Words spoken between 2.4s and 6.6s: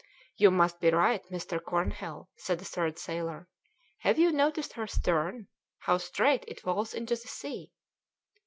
a third sailor. "Have you noticed her stern, how straight it